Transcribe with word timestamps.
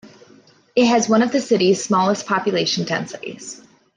It 0.75 0.87
has 0.87 1.07
one 1.07 1.21
of 1.21 1.31
the 1.31 1.39
city's 1.39 1.83
smallest 1.83 2.25
population 2.25 2.85
densities. 2.85 3.61